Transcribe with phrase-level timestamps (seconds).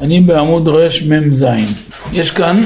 [0.00, 1.46] אני בעמוד רמ"ז.
[2.12, 2.64] יש כאן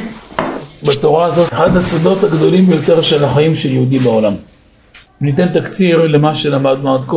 [0.88, 4.32] בתורה הזאת אחד הסודות הגדולים ביותר של החיים של יהודי בעולם.
[5.20, 7.16] ניתן תקציר למה שלמדנו עד כה,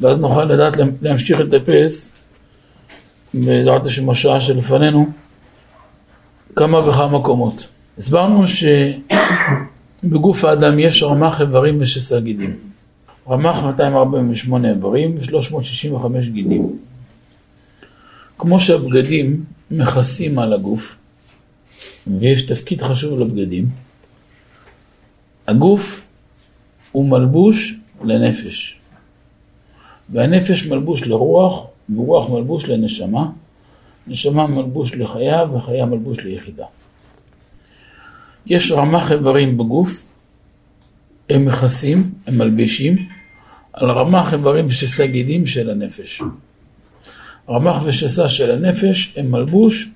[0.00, 2.12] ואז נוכל לדעת להמשיך לטפס
[3.34, 5.06] בעזרת השם השעה שלפנינו
[6.56, 7.68] כמה וכמה מקומות.
[7.98, 8.42] הסברנו
[10.02, 12.56] שבגוף האדם יש רמ"ח איברים ושסה גידים.
[13.28, 16.89] רמ"ח 248 איברים ו-365 גידים.
[18.40, 20.96] כמו שהבגדים מכסים על הגוף,
[22.06, 23.66] ויש תפקיד חשוב לבגדים,
[25.48, 26.00] הגוף
[26.92, 27.74] הוא מלבוש
[28.04, 28.78] לנפש,
[30.10, 33.30] והנפש מלבוש לרוח, ורוח מלבוש לנשמה,
[34.06, 36.66] נשמה מלבוש לחיה, וחיה מלבוש ליחידה.
[38.46, 40.04] יש רמ"ח איברים בגוף,
[41.30, 42.96] הם מכסים, הם מלבישים,
[43.72, 46.22] על רמ"ח איברים שסה גידים של הנפש.
[47.48, 49.90] רמ"ח ושסה של הנפש הם מלבוש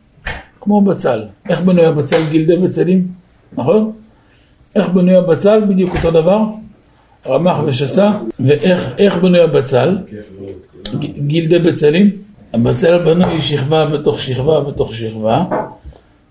[0.61, 1.25] כמו בצל.
[1.49, 3.09] איך בנוי הבצל גילדי בצלים?
[3.53, 3.93] נכון?
[4.77, 5.65] איך בנוי הבצל?
[5.65, 6.41] בדיוק אותו דבר.
[7.27, 9.99] רמ"ח ושסה, ואיך בנוי הבצל?
[11.27, 12.11] גילדי בצלים.
[12.55, 15.45] הבצל בנוי שכבה בתוך שכבה בתוך שכבה,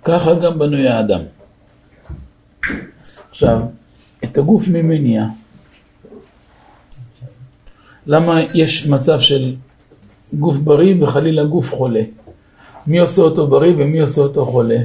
[0.03, 1.22] ככה גם בנוי האדם.
[3.30, 3.59] עכשיו,
[4.23, 5.25] את הגוף מי מניע?
[8.08, 9.55] למה יש מצב של
[10.39, 12.02] גוף בריא וחלילה גוף חולה.
[12.88, 14.78] מי עושה אותו בריא ומי עושה אותו חולה?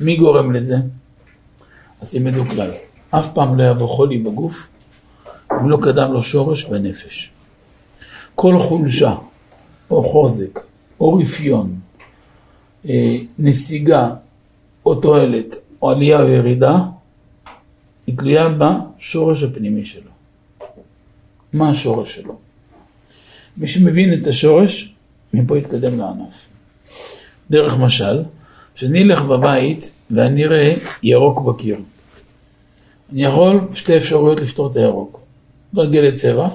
[0.00, 0.76] מי גורם לזה?
[2.00, 2.70] אז תלמדו כלל,
[3.10, 4.68] אף פעם לא יבוא חולי בגוף
[5.52, 7.30] אם לא קדם לו שורש בנפש.
[8.34, 9.14] כל חולשה
[9.90, 10.60] או חוזק
[11.00, 11.74] או רפיון,
[12.88, 14.10] אה, נסיגה
[14.86, 16.78] או תועלת או עלייה או ירידה,
[18.06, 20.10] היא תלויה בשורש הפנימי שלו.
[21.52, 22.36] מה השורש שלו?
[23.56, 24.94] מי שמבין את השורש,
[25.34, 26.34] מפה יתקדם לענף.
[27.50, 28.22] דרך משל,
[28.74, 31.76] שאני אלך בבית ואני אראה ירוק בקיר.
[33.12, 35.20] אני יכול שתי אפשרויות לפתור את הירוק.
[35.74, 36.48] לגלגל את צבע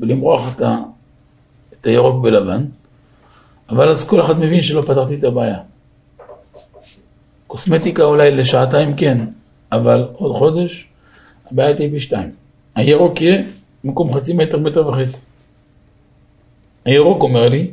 [0.00, 0.78] ולמרוח את, ה...
[1.80, 2.64] את הירוק בלבן,
[3.68, 5.58] אבל אז כל אחד מבין שלא פתרתי את הבעיה.
[7.46, 9.20] קוסמטיקה אולי לשעתיים כן,
[9.72, 10.88] אבל עוד חודש
[11.50, 12.30] הבעיה תהיה פי שתיים.
[12.74, 13.42] הירוק יהיה
[13.84, 15.18] במקום חצי מטר, מטר וחצי.
[16.84, 17.70] הירוק אומר לי,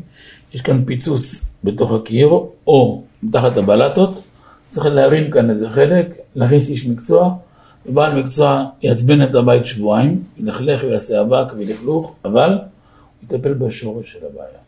[0.54, 2.30] יש כאן פיצוץ בתוך הקיר,
[2.68, 4.22] או מתחת הבלטות,
[4.70, 7.36] צריך להרים כאן איזה חלק, להכניס איש מקצוע,
[7.86, 12.58] ובעל מקצוע יעצבן את הבית שבועיים, ילכלך ויעשה אבק ולכלוך, אבל הוא
[13.24, 14.60] יטפל בשורש של הבעיה.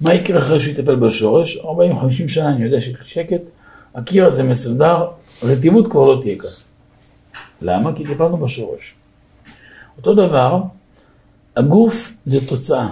[0.00, 1.58] מה יקרה אחרי שהוא יטפל בשורש?
[1.58, 1.64] 40-50
[2.28, 3.42] שנה אני יודע שקט,
[3.94, 5.06] הקיר הזה מסודר,
[5.42, 6.50] רטיבות כבר לא תהיה כאן.
[7.62, 7.96] למה?
[7.96, 8.94] כי טיפלנו בשורש.
[9.98, 10.62] אותו דבר,
[11.56, 12.88] הגוף זה תוצאה.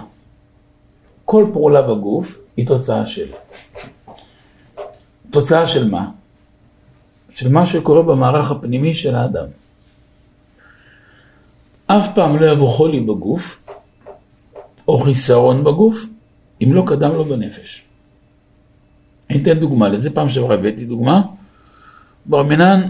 [1.31, 3.31] כל פעולה בגוף היא תוצאה של.
[5.31, 6.11] תוצאה של מה?
[7.29, 9.47] של מה שקורה במערך הפנימי של האדם.
[11.87, 13.63] אף פעם לא יבוא חולי בגוף,
[14.87, 16.05] או חיסרון בגוף,
[16.63, 17.83] אם לא קדם לו בנפש.
[19.29, 21.21] אני אתן דוגמה לזה, פעם שעברה הבאתי דוגמה.
[22.25, 22.89] בר מינן,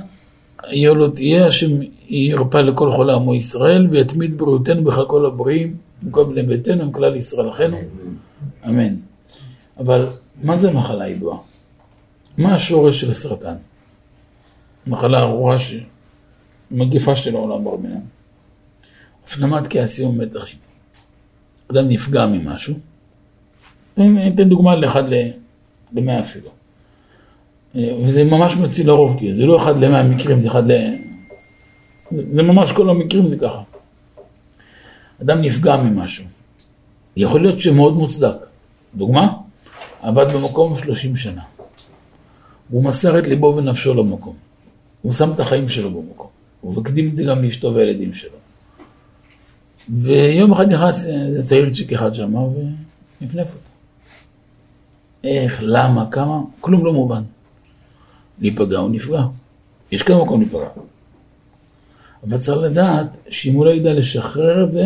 [0.63, 1.72] היה לו תהיה, השם
[2.09, 7.50] ירפא לכל חולה עמו ישראל, ויתמיד בריאותנו בך כל הבריאים, במקום ביתנו, עם כלל ישראל
[7.50, 7.78] אחינו.
[8.68, 8.96] אמן.
[9.80, 10.08] אבל
[10.44, 11.38] מה זה מחלה ידועה?
[12.38, 13.56] מה השורש של הסרטן?
[14.88, 15.58] מחלה ארורה
[16.72, 18.02] מגפה של העולם ברמינן.
[19.26, 20.60] הפנמת כעסים ומתחים.
[21.72, 22.76] אדם נפגע ממשהו,
[23.98, 25.04] אני אתן דוגמה לאחד
[25.94, 26.50] למאה אפילו.
[27.76, 30.74] וזה ממש מציל לרוב, כי זה לא אחד למאה מקרים, זה אחד ל...
[32.32, 33.62] זה ממש כל המקרים זה ככה.
[35.22, 36.26] אדם נפגע ממשהו.
[37.18, 38.51] יכול להיות שמאוד מוצדק.
[38.96, 39.34] דוגמה,
[40.02, 41.41] עבד במקום 30 שנה.
[42.69, 44.35] הוא מסר את ליבו ונפשו למקום.
[45.02, 46.28] הוא שם את החיים שלו במקום.
[46.62, 48.38] הוא מקדים את זה גם לאשתו והילדים שלו.
[49.90, 53.72] ויום אחד נכנס איזה צעירצ'יק אחד שם ונפנף אותו.
[55.23, 57.23] איך, למה, כמה, כלום לא מובן.
[58.40, 59.22] להיפגע הוא נפגע.
[59.91, 60.67] יש כאן מקום להיפגע.
[62.23, 64.85] אבל צריך לדעת שאם הוא לא ידע לשחרר את זה,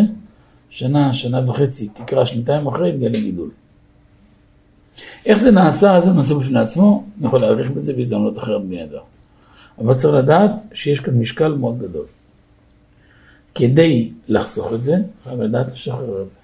[0.69, 3.49] שנה, שנה וחצי, תקרא שנתיים אחרי, יתגלה גידול.
[5.25, 8.99] איך זה נעשה, זה נעשה בפני עצמו, אני יכול להעריך בזה בהזדמנות אחרת בני אדם.
[9.77, 12.05] אבל צריך לדעת שיש כאן משקל מאוד גדול.
[13.55, 16.35] כדי לחסוך את זה, חייב לדעת לשחרר את זה.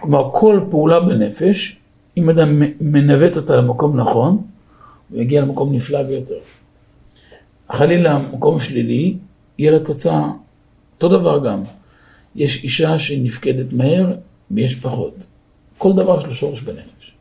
[0.00, 1.76] כלומר, כל פעולה בנפש,
[2.16, 4.42] אם אדם מנווט אותה למקום נכון,
[5.10, 6.38] הוא יגיע למקום נפלא ביותר.
[7.72, 9.16] חלילה, מקום שלילי,
[9.58, 10.30] יהיה לה תוצאה,
[10.94, 11.62] אותו דבר גם.
[12.34, 14.14] יש אישה שנפקדת מהר
[14.50, 15.14] ויש פחות.
[15.82, 17.12] כל דבר יש לו שורש בנפש.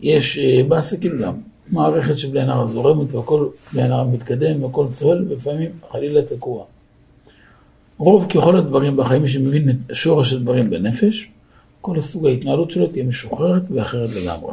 [0.00, 1.34] יש אה, בעסקים גם,
[1.68, 6.64] מערכת של בני נער זורמת והכל בני נער מתקדם והכל צוהל, ולפעמים חלילה תקוע.
[7.98, 11.28] רוב ככל הדברים בחיים, מי שמבין את שורש הדברים בנפש,
[11.80, 14.52] כל הסוג ההתנהלות שלו תהיה משוחררת ואחרת לגמרי.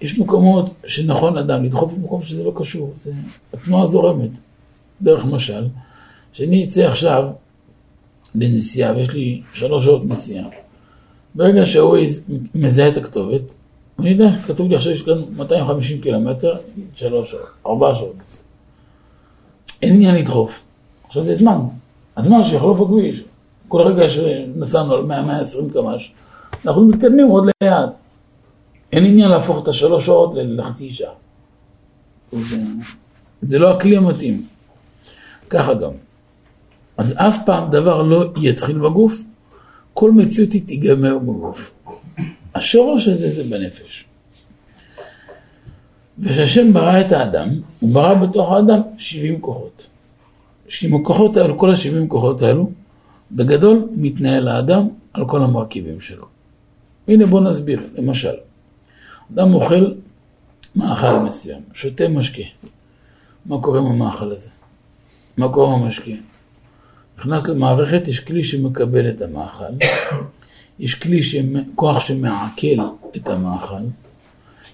[0.00, 3.12] יש מקומות שנכון אדם לדחוף במקום שזה לא קשור, זה
[3.52, 4.30] התנועה זורמת.
[5.02, 5.66] דרך משל,
[6.32, 7.30] שאני אצא עכשיו
[8.34, 10.48] לנסיעה ויש לי שלוש שעות נסיעה,
[11.34, 13.42] ברגע שהווייז מזהה את הכתובת,
[13.98, 16.56] אני יודע, כתוב לי עכשיו יש כאן 250 קילומטר,
[16.94, 18.42] שלוש שעות, ארבע שעות.
[19.82, 20.62] אין עניין לדחוף.
[21.06, 21.58] עכשיו זה זמן,
[22.16, 23.22] הזמן שיחלוף הכביש.
[23.68, 26.12] כל רגע שנסענו על 100-120 קמ"ש,
[26.66, 27.88] אנחנו מתקדמים עוד ליד.
[28.92, 31.12] אין עניין להפוך את השלוש שעות לחצי שעה.
[32.32, 32.56] זה,
[33.42, 34.46] זה לא הכלי המתאים.
[35.50, 35.90] ככה גם.
[36.96, 39.14] אז אף פעם דבר לא יתחיל בגוף,
[39.94, 41.70] כל מציאות היא תיגמר בגוף.
[42.54, 44.04] השורש הזה זה בנפש.
[46.18, 47.48] וכשהשם ברא את האדם,
[47.80, 49.86] הוא ברא בתוך האדם 70 כוחות.
[50.82, 52.70] עם הכוחות האלו, כל ה-70 כוחות האלו,
[53.32, 56.26] בגדול מתנהל האדם על כל המרכיבים שלו.
[57.08, 58.34] הנה בואו נסביר, למשל,
[59.34, 59.92] אדם אוכל
[60.76, 62.42] מאכל מסוים, שותה משקה.
[63.46, 64.50] מה קורה עם המאכל הזה?
[65.36, 66.10] מה קורה עם המשקה?
[67.18, 69.64] נכנס למערכת, יש כלי שמקבל את המאכל,
[70.78, 71.20] יש כלי,
[71.74, 72.66] כוח שמעכל
[73.16, 73.84] את המאכל,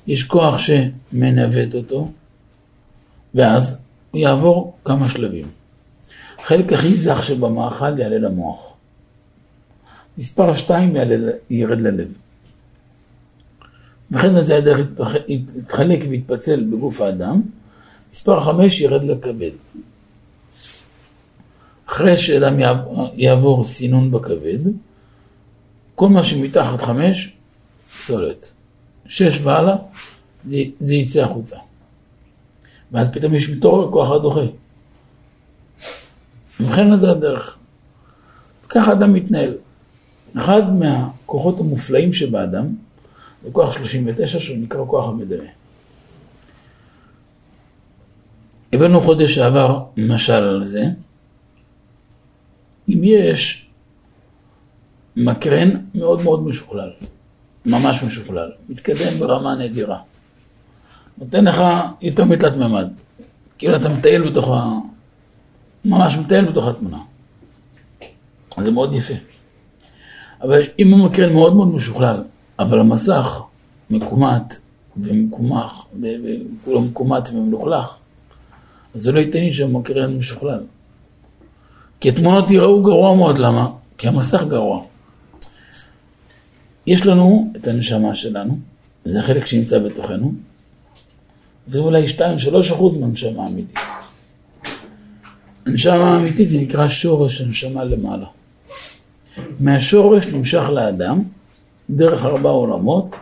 [0.07, 2.11] יש כוח שמנווט אותו,
[3.35, 5.47] ואז הוא יעבור כמה שלבים.
[6.39, 8.73] החלק הכי זך שבמאכל יעלה למוח.
[10.19, 12.09] מספר שתיים יעלה, ירד ללב.
[14.11, 14.87] וכן הזה הדרך
[15.29, 17.43] יתחלק ויתפצל בגוף האדם,
[18.13, 19.51] מספר חמש ירד לכבד.
[21.91, 22.57] אחרי שאדם
[23.15, 24.59] יעבור סינון בכבד,
[25.95, 27.33] כל מה שמתחת חמש,
[27.99, 28.51] פסולת.
[29.07, 29.77] שש והלאה,
[30.81, 31.57] זה יצא החוצה.
[32.93, 34.41] ואז פתאום יש מתעורר כוח הדוחה.
[36.61, 37.57] ובכן זה הדרך.
[38.69, 39.55] ככה אדם מתנהל.
[40.37, 42.67] אחד מהכוחות המופלאים שבאדם,
[43.45, 45.45] זה כוח 39 שהוא נקרא כוח המדמה.
[48.73, 50.85] הבאנו חודש שעבר משל על זה.
[52.95, 53.67] אם יש
[55.17, 56.91] מקרן מאוד מאוד משוכלל,
[57.67, 59.99] ממש משוכלל, מתקדם ברמה נדירה,
[61.19, 61.63] נותן לך
[62.01, 62.89] יותר מתלת מימד,
[63.59, 64.79] כאילו אתה מטייל בתוך ה...
[65.85, 66.99] ממש מטייל בתוך התמונה.
[68.57, 69.15] אז זה מאוד יפה.
[70.43, 72.23] אבל אם המקרן מאוד מאוד משוכלל,
[72.59, 73.43] אבל המסך
[73.91, 74.57] מקומט
[74.97, 77.97] ומקומח, וכולו מקומט ומלוכלך,
[78.95, 80.61] אז זה לא ייתן לי שהמקרן משוכלל.
[82.01, 83.71] כי התמונות יראו גרוע מאוד, למה?
[83.99, 84.83] כי המסך גרוע.
[86.87, 88.59] יש לנו את הנשמה שלנו,
[89.05, 90.33] זה החלק שנמצא בתוכנו,
[91.69, 93.79] זה אולי 2-3 אחוז מהנשמה האמיתית.
[95.67, 98.27] הנשמה האמיתית זה נקרא שורש הנשמה למעלה.
[99.61, 101.23] מהשורש נמשך לאדם,
[101.91, 103.17] דרך ארבע עולמות,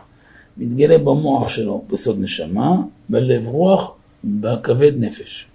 [0.56, 2.76] מתגלה במוח שלו בסוד נשמה,
[3.08, 3.92] בלב רוח,
[4.24, 5.46] בכבד נפש.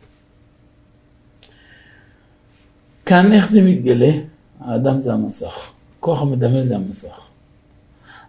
[3.06, 4.12] כאן איך זה מתגלה?
[4.60, 7.20] האדם זה המסך, כוח המדמה זה המסך.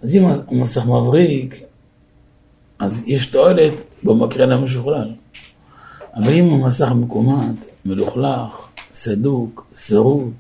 [0.03, 1.63] אז אם המסך מבריק,
[2.79, 5.13] אז יש תועלת במקרן המשוכלל.
[6.17, 10.35] אבל אם המסך מקומט, מלוכלך, סדוק, שרוט,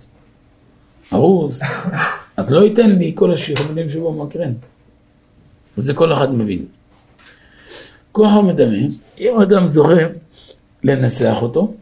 [1.11, 1.63] הרוס,
[2.37, 4.53] אז לא ייתן לי כל השכבולים שבמקרן.
[5.79, 6.65] וזה כל אחד מבין.
[8.13, 8.79] כוח המדמה,
[9.19, 10.03] אם אדם זוכה
[10.83, 11.75] לנצח אותו,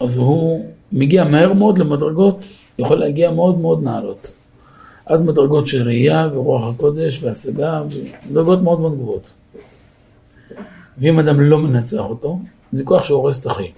[0.00, 2.38] אז הוא מגיע מהר מאוד למדרגות,
[2.78, 4.30] יכול להגיע מאוד מאוד נעלות.
[5.06, 7.82] עד מדרגות של ראייה ורוח הקודש והשגה,
[8.30, 9.30] ודרגות מאוד מאוד גבוהות.
[10.98, 12.38] ואם אדם לא מנצח אותו,
[12.72, 13.72] זה כוח שהורס את החיים.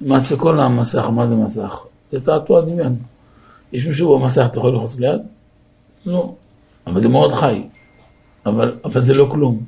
[0.00, 1.84] למעשה כל המסך, מה זה מסך?
[2.12, 2.96] זה תעתוע דמיון.
[3.72, 5.20] יש מישהו במסך, אתה יכול ללחוץ ליד?
[6.06, 6.34] לא.
[6.86, 7.62] אבל זה מאוד חי.
[8.46, 9.60] אבל, אבל זה לא כלום.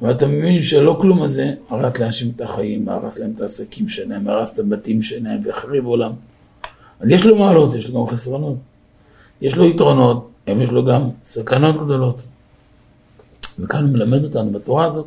[0.00, 4.28] אבל אתה מבין שלא כלום הזה הרס לאנשים את החיים, הרס להם את העסקים שלהם,
[4.28, 6.12] הרס את הבתים שלהם והחריב עולם.
[7.00, 8.56] אז יש לו מעלות, יש לו גם חסרונות.
[9.40, 12.22] יש לו יתרונות, גם יש לו גם סכנות גדולות.
[13.58, 15.06] וכאן הוא מלמד אותנו בתורה הזאת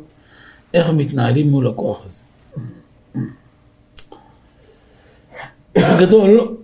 [0.74, 2.20] איך מתנהלים מול הכוח הזה.
[5.74, 6.56] בגדול,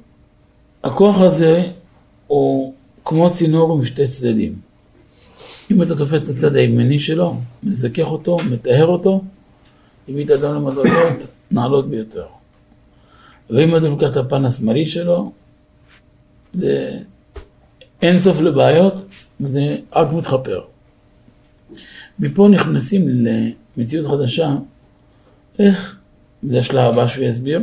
[0.84, 1.62] הכוח הזה
[2.26, 4.67] הוא כמו צינור משתי צדדים.
[5.70, 9.22] אם אתה תופס את הצד הימני שלו, מזכך אותו, מטהר אותו,
[10.08, 12.26] הביא את האדם למדרגות נעלות ביותר.
[13.50, 15.32] ואם אתה לוקח את הפן השמאלי שלו,
[16.54, 16.98] זה
[18.02, 18.94] אין סוף לבעיות,
[19.40, 20.60] וזה רק מתחפר.
[22.18, 23.08] מפה נכנסים
[23.76, 24.56] למציאות חדשה,
[25.58, 25.98] איך,
[26.42, 27.60] זה השלב הבא שהוא יסביר,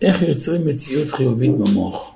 [0.00, 2.10] איך יוצרים מציאות חיובית במוח.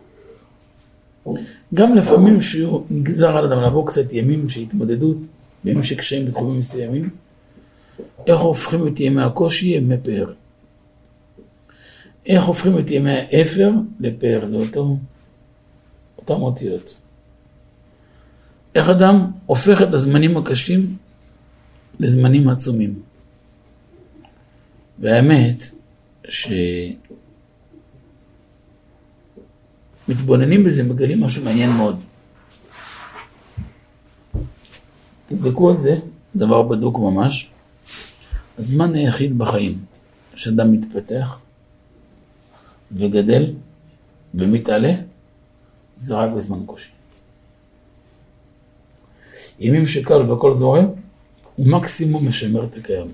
[1.75, 5.17] גם לפעמים שהוא נגזר על אדם לעבור קצת ימים של התמודדות,
[5.65, 7.11] ימים של קשיים בתחומים מסוימים,
[8.27, 10.33] איך הופכים את ימי הקושי ימי פאר.
[12.27, 13.71] איך הופכים את ימי האפר
[14.01, 14.97] לפאר, זה אותו,
[16.19, 16.97] אותם אותיות.
[18.75, 20.97] איך אדם הופך את הזמנים הקשים
[22.01, 22.95] לזמנים עצומים.
[24.99, 25.71] והאמת,
[30.09, 32.01] שמתבוננים בזה, מגלים משהו מעניין מאוד.
[35.29, 35.97] תבדקו על זה,
[36.37, 37.51] דבר בדוק ממש.
[38.59, 39.79] הזמן היחיד בחיים
[40.35, 41.39] שאדם מתפתח
[42.93, 43.53] וגדל
[44.35, 44.93] ומתעלה,
[45.97, 46.91] זה רק בזמן קושי.
[49.61, 50.87] ימים שקל והכל זורם,
[51.57, 53.13] הוא מקסימום משמר את הקיים.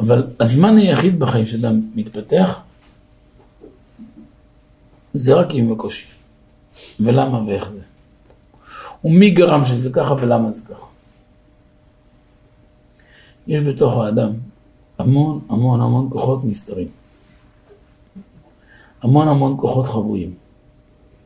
[0.00, 2.60] אבל הזמן היחיד בחיים שאדם מתפתח,
[5.14, 6.06] זה רק עם הקושי.
[7.00, 7.80] ולמה ואיך זה?
[9.04, 10.86] ומי גרם שזה ככה ולמה זה ככה?
[13.46, 14.32] יש בתוך האדם
[14.98, 16.88] המון המון המון כוחות נסתרים.
[19.02, 20.34] המון המון כוחות חבויים.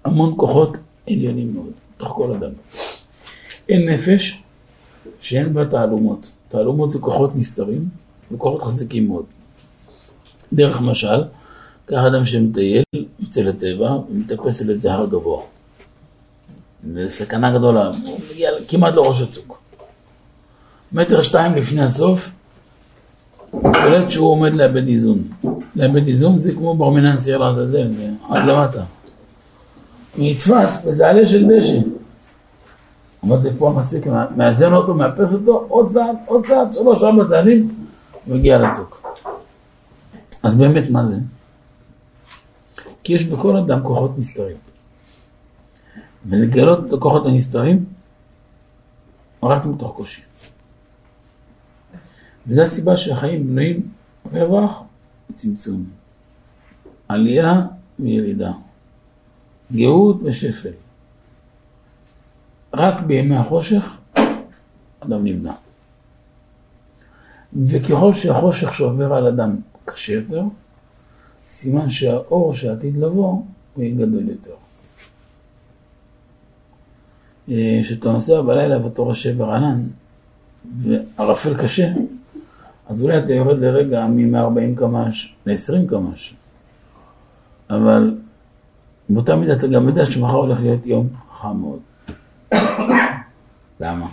[0.05, 0.77] המון כוחות
[1.07, 2.51] עליונים מאוד, בתוך כל אדם.
[3.69, 4.43] אין נפש
[5.21, 6.33] שאין בה תעלומות.
[6.49, 7.89] תעלומות זה כוחות נסתרים
[8.33, 9.25] וכוחות חזקים מאוד.
[10.53, 11.25] דרך משל,
[11.87, 12.83] קח אדם שמטייל,
[13.37, 15.43] יוצא לטבע ומטפס על איזה הר גבוה.
[16.95, 19.59] זו סכנה גדולה, הוא מגיע כמעט לראש הצוק.
[20.93, 22.31] מטר שתיים לפני הסוף,
[23.51, 25.23] קולט שהוא עומד לאבד איזון.
[25.77, 28.83] לאבד איזון זה כמו בר מינן סיר לעזאזל, זה עד למטה.
[30.17, 31.79] הוא נתפס וזה עלה של דשא.
[33.23, 37.87] אבל זה פה מספיק, מאזן אותו, מאפס אותו, עוד צעד, עוד צעד, שלוש, ארבע צעדים,
[38.27, 39.03] הוא הגיע לצוק.
[40.43, 41.17] אז באמת מה זה?
[43.07, 44.57] כי יש בכל אדם כוחות נסתרים.
[46.29, 47.85] ולגלות את הכוחות הנסתרים
[49.43, 50.23] רק מתוך קושי.
[52.47, 53.89] וזו הסיבה שהחיים בנויים
[54.33, 54.83] רווח
[55.31, 55.85] וצמצום.
[57.09, 57.67] עלייה
[57.99, 58.53] וירידה.
[59.73, 60.73] גאות ושפל.
[62.75, 63.85] רק בימי החושך
[65.01, 65.55] אדם נבנה.
[67.67, 70.43] וככל שהחושך שעובר על אדם קשה יותר,
[71.47, 73.43] סימן שהאור שעתיד לבוא
[73.75, 74.55] הוא יהיה גדול יותר.
[77.83, 79.83] כשאתה נוסע בלילה בתור השבר ענן
[80.83, 81.93] וערפל קשה,
[82.89, 86.35] אז אולי אתה יורד לרגע מ-140 קמ"ש ל-20 קמ"ש,
[87.71, 88.15] אבל
[89.09, 91.09] באותה מידה אתה גם יודע שמחר הולך להיות יום
[91.41, 91.81] חם מאוד.
[93.81, 94.07] למה?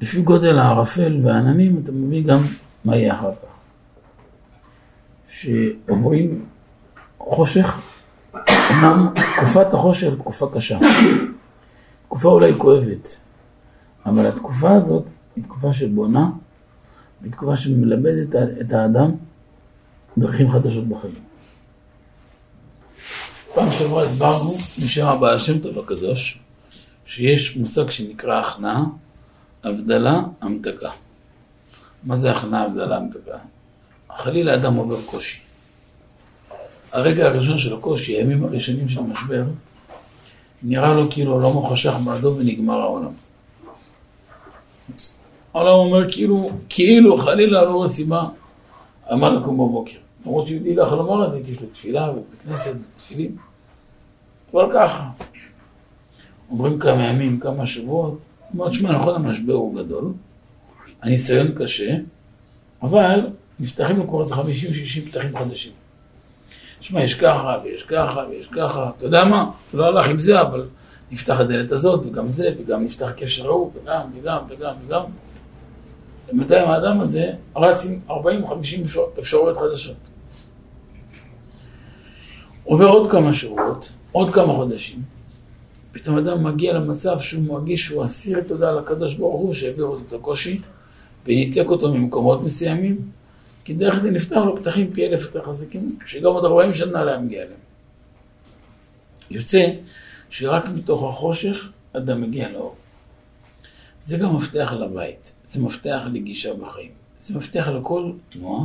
[0.00, 2.38] לפי גודל הערפל והעננים אתה מבין גם
[2.84, 3.47] מה יהיה אחר כך.
[5.28, 6.44] שעוברים
[7.18, 7.80] חושך,
[8.70, 10.78] אמנם תקופת החושך היא תקופה קשה.
[12.06, 13.16] תקופה אולי כואבת,
[14.06, 15.04] אבל התקופה הזאת
[15.36, 16.30] היא תקופה שבונה,
[17.24, 19.10] היא תקופה שמלמדת את האדם
[20.18, 21.14] דרכים חדשות בחיים.
[23.54, 24.54] פעם שעברה הסברנו,
[24.84, 26.38] משם הבעל שם טוב הקדוש,
[27.04, 28.84] שיש מושג שנקרא הכנעה,
[29.64, 30.90] הבדלה, המתקה.
[32.04, 33.38] מה זה הכנעה, הבדלה, המתקה?
[34.16, 35.38] חלילה אדם עובר קושי.
[36.92, 39.42] הרגע הראשון של הקושי, הימים הראשונים של המשבר,
[40.62, 43.12] נראה לו כאילו העולם הוא חשך בעדו ונגמר העולם.
[45.54, 48.24] העולם אומר כאילו, כאילו חלילה לא סיבה
[49.12, 49.98] אמר לקום בבוקר.
[50.26, 53.36] למרות שיהודי לא יכול לומר את זה, כי יש לו תפילה ובית כנסת ותפילין.
[54.54, 55.08] אבל ככה.
[56.48, 58.18] עוברים כמה ימים, כמה שבועות,
[58.54, 60.12] אומרת, שמע, נכון המשבר הוא גדול,
[61.02, 61.96] הניסיון קשה,
[62.82, 63.26] אבל
[63.60, 64.38] נפתחים לו כבר איזה 50-60
[65.10, 65.72] פתחים חדשים.
[66.80, 69.50] שמע, יש ככה, ויש ככה, ויש ככה, אתה יודע מה?
[69.74, 70.68] לא הלך עם זה, אבל
[71.10, 75.02] נפתח הדלת הזאת, וגם זה, וגם נפתח קשר ההוא, וגם, וגם, וגם, וגם.
[76.28, 78.14] ובינתיים האדם הזה רץ עם 40-50
[79.18, 79.96] אפשרויות חדשות.
[82.64, 85.02] עובר עוד כמה שבועות, עוד כמה חודשים,
[85.92, 90.12] פתאום אדם מגיע למצב שהוא מרגיש שהוא אסיר תודה לקדוש ברוך הוא שהעביר אותו את
[90.12, 90.60] הקושי
[91.26, 93.00] וניתק אותו ממקומות מסוימים,
[93.68, 97.20] כי דרך זה נפתח לו פתחים פי אלף יותר חזקים, שגם עוד 40 שנה לא
[97.20, 97.60] מגיע אליהם.
[99.30, 99.66] יוצא
[100.30, 101.56] שרק מתוך החושך
[101.92, 102.76] אדם מגיע לאור.
[104.02, 108.64] זה גם מפתח לבית, זה מפתח לגישה בחיים, זה מפתח לכל תנועה,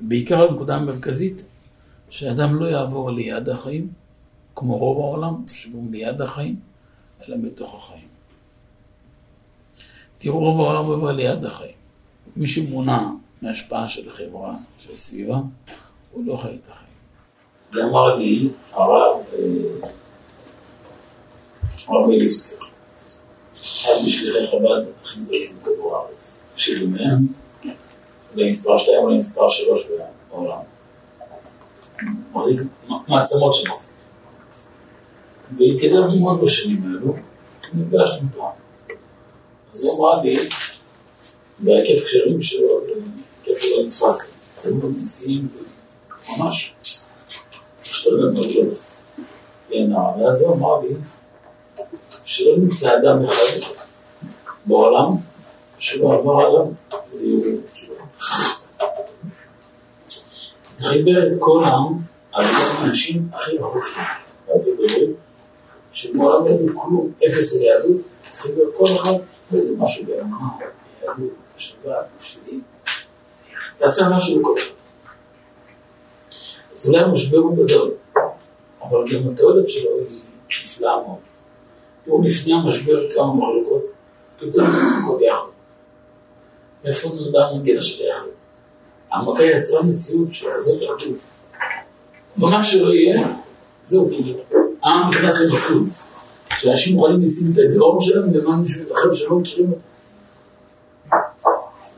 [0.00, 1.44] בעיקר לנקודה המרכזית,
[2.10, 3.92] שאדם לא יעבור ליד החיים,
[4.54, 6.56] כמו רוב העולם, שהוא ליד החיים,
[7.28, 8.08] אלא בתוך החיים.
[10.18, 11.74] תראו, רוב העולם עובר ליד החיים.
[12.36, 13.00] מי שמונע
[13.42, 15.36] מהשפעה של חברה, של סביבה,
[16.12, 16.84] הוא לא חי את החיים.
[17.72, 19.88] ואמר לי הרב, אה,
[21.88, 22.54] הרב מליבסקי,
[23.54, 27.26] אחד משליחי חב"ד הכי גדולים בכדור הארץ, שבמהם,
[28.34, 29.86] אולי מספר שתיים, אולי מספר שלוש
[30.30, 30.58] בעולם.
[32.32, 32.60] מחזיק
[33.08, 33.94] מעצמות של מחזיק.
[35.58, 37.14] והתקדם מאוד בשנים האלו,
[37.74, 38.50] נפגשנו פעם.
[39.72, 40.36] אז הוא אמר לי,
[41.58, 42.92] בהיקף קשרים שלו, זה
[43.64, 44.30] שלא נתפס,
[44.64, 45.48] הם מאוד נשיאים,
[46.38, 46.74] ממש,
[47.80, 48.64] משתולל מאוד לא
[49.70, 50.18] לנער.
[50.18, 50.94] ואז הוא אמר לי,
[52.24, 53.68] שלא נמצא אדם אחד
[54.66, 55.16] בעולם
[55.78, 56.66] שלא עבר עליו
[60.74, 61.98] זה חיבר את כל העם
[62.32, 64.02] על כל האנשים הכי רחוקים
[64.46, 65.16] בארצות הברית,
[65.92, 67.96] שמעולם אין כלום, אפס ליהדות,
[68.30, 69.12] זה חיבר כל אחד
[69.50, 70.48] באיזה משהו באמונה,
[71.00, 72.60] ביהדות, בשבת, בשבילי.
[73.84, 74.74] תעשה משהו בכל אחד.
[76.72, 77.90] אז אולי המשבר הוא גדול,
[78.82, 80.20] אבל גם התועלת שלו היא
[80.64, 81.18] נפלאה מאוד.
[82.04, 83.82] תראו לפני המשבר כמה מחלוקות,
[84.36, 85.46] פתאום הכל ביחד.
[86.84, 88.26] מאיפה נולדה המנגינה של היחד?
[89.12, 91.18] המכה יצרה מציאות של כזאת אחדות.
[92.38, 93.28] ומה שלא יהיה,
[93.84, 94.38] זהו כאילו.
[94.82, 95.86] העם נכנס למסלול.
[96.58, 99.82] שאנשים מוכנים לשים את הגאון שלהם למען מישהו אחר שלא מכירים אותו.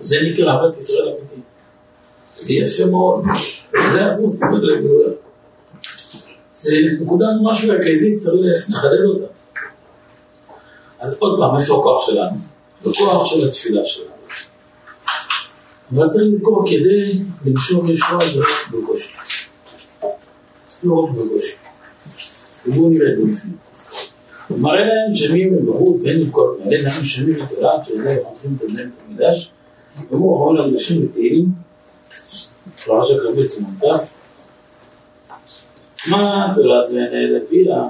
[0.00, 1.25] זה נקרא אהבת ישראל.
[2.36, 3.24] זה יפה מאוד.
[3.92, 5.12] זה עצמו סיפור לגאולה.
[6.52, 9.26] זה נקודה ממש מרכזית, צריך לחדד אותה.
[11.00, 12.36] אז עוד פעם, איפה הכוח שלנו?
[12.82, 14.10] בכוח של התפילה שלנו.
[15.94, 19.12] אבל צריך לזכור כדי למשוך ישועה זה רק בקושי.
[20.82, 21.54] לא רק בקושי.
[22.66, 23.50] ובואו נראה את זה לפני.
[24.50, 28.88] מראה להם שמים מבחוץ ואין לבכות, מעלה להם שמים את עולם שעדיין חותכים את הדלת
[29.08, 29.50] המקדש,
[30.10, 31.46] ואמרו אחרון הקדושים ותהילים,
[32.84, 34.04] קרבץ מונטה,
[36.06, 37.82] מה תולת ואין פיה,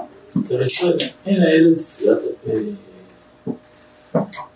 [0.48, 2.58] כרצה, אין האלה תפילת הפה.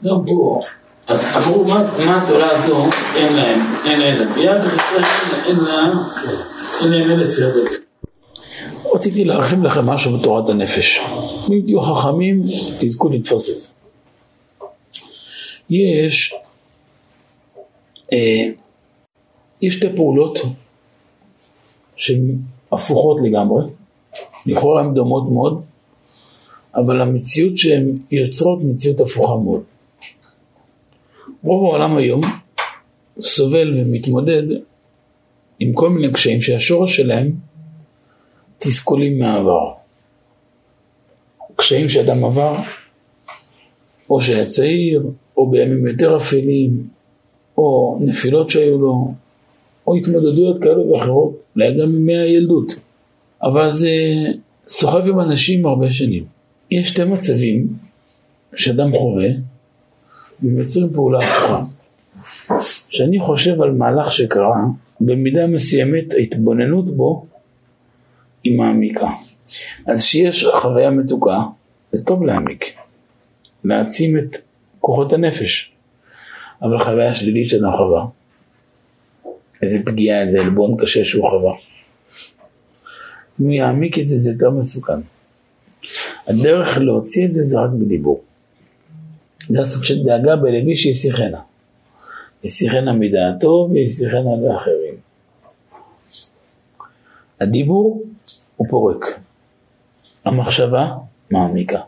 [0.05, 0.61] גם פה,
[1.09, 2.85] אז אמרו מה התורה הזו,
[3.17, 5.09] אין להם, אין להם ביד וחצרה,
[5.47, 5.93] אין להם,
[6.83, 7.81] אין להם אלף יד
[8.95, 11.01] רציתי להרחיב לכם משהו בתורת הנפש.
[11.51, 12.45] אם תהיו חכמים,
[12.79, 13.69] תזכו לתפוס את זה.
[15.71, 16.35] יש,
[18.13, 18.19] אה,
[19.63, 20.39] יש שתי פעולות
[21.97, 22.37] שהן
[22.73, 23.65] הפוכות לגמרי,
[24.47, 25.63] לכאורה הן דומות מאוד,
[26.75, 29.63] אבל המציאות שהן יוצרות מציאות הפוכה מאוד.
[31.43, 32.21] רוב העולם היום
[33.21, 34.43] סובל ומתמודד
[35.59, 37.33] עם כל מיני קשיים שהשורש שלהם
[38.59, 39.73] תסכולים מהעבר.
[41.57, 42.55] קשיים שאדם עבר,
[44.11, 45.03] או שהיה צעיר,
[45.37, 46.89] או בימים יותר אפלים,
[47.59, 49.15] או נפילות שהיו לו,
[49.87, 52.73] או התמודדויות כאלו ואחרות, אולי גם מימי הילדות.
[53.43, 53.91] אבל זה
[54.67, 56.25] סוחב עם אנשים הרבה שנים.
[56.71, 57.67] יש שתי מצבים
[58.55, 59.29] שאדם חווה,
[60.43, 61.65] ומייצרים פעולה הפוכה.
[62.89, 64.57] כשאני חושב על מהלך שקרה,
[65.01, 67.27] במידה מסוימת ההתבוננות בו
[68.45, 69.09] היא מעמיקה.
[69.87, 71.39] אז כשיש חוויה מתוקה,
[71.93, 72.65] זה טוב להעמיק,
[73.65, 74.37] להעצים את
[74.81, 75.73] כוחות הנפש.
[76.63, 78.07] אבל חוויה שלילית שאדם חווה,
[79.63, 81.53] איזה פגיעה, איזה עלבון קשה שהוא חווה.
[83.41, 85.01] אם הוא יעמיק את זה, זה יותר מסוכן.
[86.27, 88.21] הדרך להוציא את זה זה רק בדיבור.
[89.49, 91.41] זה הסוג של דאגה בלוי שישיחנה.
[92.45, 94.95] ישיחנה מדעתו וישיחנה לאחרים.
[97.41, 98.03] הדיבור
[98.57, 99.05] הוא פורק.
[100.25, 100.97] המחשבה
[101.31, 101.81] מעמיקה.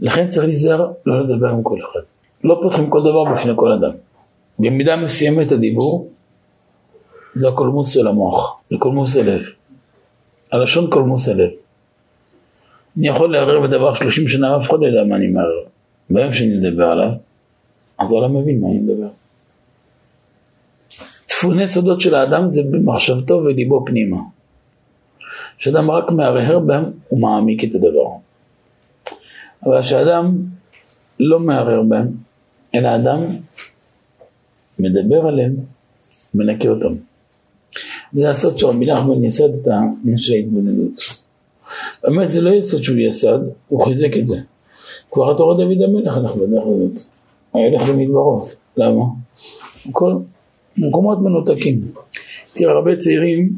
[0.00, 2.00] לכן צריך להיזהר לא לדבר עם כל אחד.
[2.44, 3.92] לא פותחים כל דבר בפני כל אדם.
[4.58, 6.10] במידה מסוימת הדיבור
[7.34, 9.42] זה הקולמוס של המוח, זה קולמוס הלב.
[10.52, 11.50] הלשון קולמוס הלב.
[12.98, 15.64] אני יכול לערער בדבר 30 שנה, אף אחד לא יודע מה אני מערער.
[16.10, 17.10] ביום שאני מדבר עליו,
[17.98, 19.08] אז העולם מבין מה אני מדבר.
[21.24, 24.16] צפוני סודות של האדם זה במחשבתו וליבו פנימה.
[25.58, 28.06] כשאדם רק מהרהר בהם, הוא מעמיק את הדבר.
[29.66, 30.36] אבל כשאדם
[31.20, 32.08] לא מהרהר בהם,
[32.74, 33.36] אלא אדם
[34.78, 35.54] מדבר עליהם,
[36.34, 36.94] מנקה אותם.
[38.14, 41.22] וזה הסוד של רבי נחמן יסד את העניין של ההתבודדות.
[42.04, 44.36] באמת זה לא יסוד שהוא יסד, הוא חיזק את זה.
[45.10, 47.06] כבר תורת דוד המלך הלך בדרך הזאת.
[47.54, 48.54] היה הולך במדברות.
[48.76, 49.04] למה?
[49.92, 50.16] כל
[50.76, 51.80] מקומות מנותקים.
[52.52, 53.52] תראה, הרבה צעירים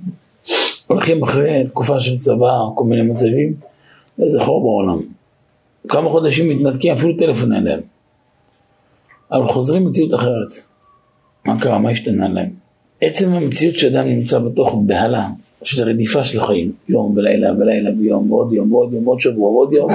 [0.86, 3.54] הולכים אחרי תקופה של צבא, כל מיני מצבים,
[4.22, 5.00] איזה חור בעולם.
[5.88, 7.80] כמה חודשים מתנתקים, אפילו טלפון אין להם.
[9.32, 10.52] אבל חוזרים למציאות אחרת.
[11.44, 11.78] מה קרה?
[11.78, 12.63] מה השתנה להם?
[13.06, 15.28] עצם המציאות שאדם נמצא בתוך בהלה
[15.62, 19.72] של רדיפה של החיים, יום ולילה ולילה ויום ועוד יום ועוד יום ועוד שבוע ועוד
[19.72, 19.90] יום,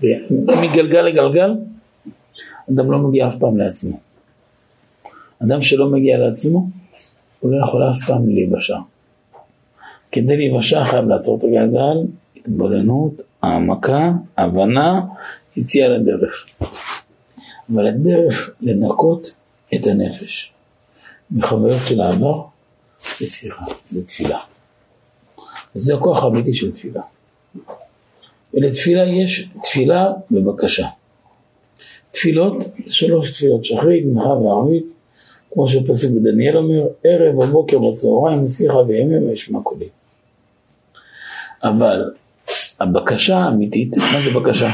[0.48, 1.54] ומגלגל לגלגל,
[2.72, 3.98] אדם לא מגיע אף פעם לעצמו.
[5.42, 6.68] אדם שלא מגיע לעצמו,
[7.40, 8.78] הוא לא יכול אף פעם להיוושע.
[10.12, 11.96] כדי להיוושע חייב לעצור את הגלגל,
[12.36, 15.00] התבוננות, העמקה, הבנה,
[15.56, 16.46] יציאה לדרך.
[17.74, 19.34] אבל הדרך לנקות
[19.74, 20.52] את הנפש
[21.30, 22.42] מחוויות של העבר
[23.18, 23.64] זה שיחה,
[25.74, 27.02] זה הכוח האמיתי של תפילה.
[28.54, 30.86] ולתפילה יש תפילה ובקשה.
[32.10, 34.86] תפילות, שלוש תפילות, שחרית, מנחה וערבית,
[35.52, 39.88] כמו שהפסוק בדניאל אומר, ערב, בבוקר, בצהריים, שיחה וימי וישמע קולי.
[41.62, 42.10] אבל
[42.80, 44.70] הבקשה האמיתית, מה זה בקשה?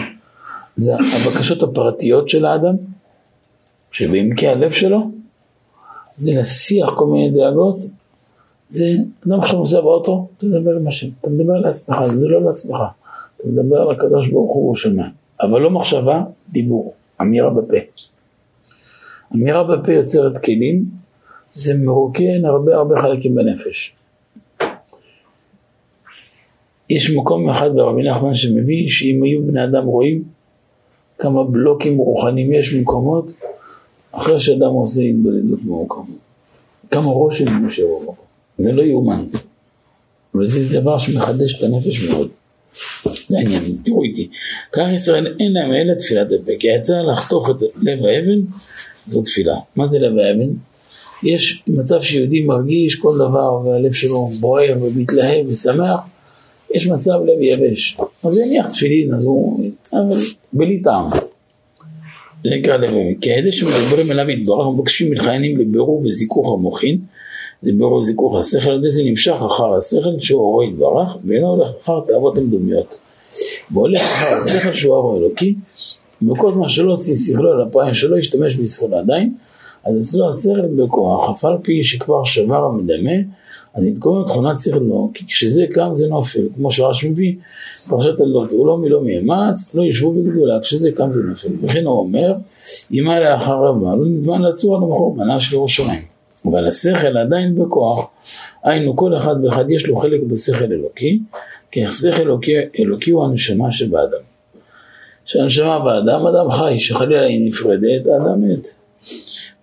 [0.77, 2.75] זה הבקשות הפרטיות של האדם,
[3.93, 5.11] שבעמקי הלב שלו,
[6.17, 7.77] זה להסיח כל מיני דאגות,
[8.69, 8.85] זה
[9.27, 12.77] אדם עכשיו נוסע באוטו, אתה מדבר עם השם, אתה מדבר לעצמך, זה לא לעצמך,
[13.37, 15.07] אתה מדבר על הקדוש ברוך הוא שומע,
[15.41, 17.77] אבל לא מחשבה, דיבור, אמירה בפה.
[19.35, 20.85] אמירה בפה יוצרת כלים,
[21.55, 23.95] זה מרוקן הרבה הרבה חלקים בנפש.
[26.91, 30.23] יש מקום אחד ברבי נחמן שמביא שאם היו בני אדם רואים
[31.19, 33.33] כמה בלוקים רוחניים יש במקומות
[34.13, 36.17] אחרי שאדם עושה התבודדות במקום.
[36.91, 38.15] כמה רושם יושב במקום.
[38.59, 39.25] זה לא יאומן.
[40.35, 42.29] וזה דבר שמחדש את הנפש מאוד.
[43.29, 44.29] זה העניין, תראו איתי.
[44.73, 48.41] כך ישראל אין להם אלא תפילת הפה, כי יצא לחתוך את לב האבן,
[49.07, 49.57] זו תפילה.
[49.77, 50.51] מה זה לב האבן?
[51.23, 56.01] יש מצב שיהודי מרגיש כל דבר והלב שלו בוער ומתלהב ושמח,
[56.75, 57.97] יש מצב לב יבש.
[58.25, 59.71] אז הוא יניח תפילין, אז הוא...
[59.93, 60.19] אבל
[60.53, 61.11] בלי טעם.
[62.45, 63.17] זה נקרא לב יבש.
[63.21, 66.99] כי האלה שמדברים אליו יתברך מבקשים מתחיינים לבירור וזיכוך המוחין,
[67.63, 72.01] זה בירור וזיכוך השכל, על זה נמשך אחר השכל שהוא אורו יתברך, ואינו הולך אחר
[72.09, 72.95] תאוות המדומיות.
[73.71, 75.55] והולך אחר השכל שהוא אורו אלוקי,
[76.23, 79.35] וכל זמן שלא הוציא שכלו על הפעם שלא ישתמש בשכלו עדיין,
[79.85, 83.13] אז אצלו השכל בכוח, אף על פי שכבר שבר המדמה,
[83.75, 87.35] אז נתקום תכונת שכלו, כי כשזה קם זה נופל, כמו שרש מביא,
[87.89, 91.49] פרשת הלוט, לא מלא מאמץ, לא ישבו בגדולה, כשזה קם זה נופל.
[91.63, 92.35] וכן הוא אומר,
[92.93, 96.03] אמא לאחר רבה, לא נדמן לצור על המחור, מנה של ירושלים.
[96.45, 98.09] אבל השכל עדיין בכוח,
[98.63, 101.19] היינו כל אחד ואחד יש לו חלק בשכל אלוקי,
[101.71, 104.19] כי השכל אלוקי, אלוקי הוא הנשמה שבאדם.
[105.25, 108.69] שהנשמה באדם, אדם חי, שחלילה היא נפרדת, האדם מת.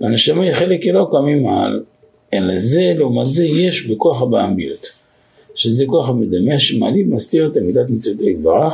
[0.02, 1.84] והנשמה היא חלק אלוקה ממעל,
[2.34, 4.88] אלא זה, לעומת זה, יש בכוח הבעמיות,
[5.56, 8.74] שזה כוח המדמה שמעלים, מסתיר את אמיתת מציאותו יתברך,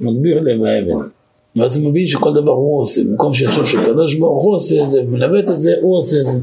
[0.00, 1.08] מגביר לב האבן.
[1.56, 5.02] ואז הוא מבין שכל דבר הוא עושה, במקום שיחשוב שקדוש ברוך הוא עושה את זה,
[5.02, 6.40] ומנווט את זה, הוא עושה את זה.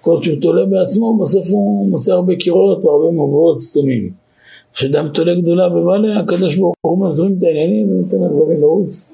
[0.00, 4.10] כל שהוא תולה בעצמו, בסוף הוא מוצא הרבה קירות והרבה מבואות סתומים.
[4.74, 9.12] כשאדם תולה גדולה בבעלה, הקדוש ברוך הוא מזרים את העניינים ונותן לדברים לרוץ.